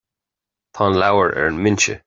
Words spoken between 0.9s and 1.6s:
leabhar ar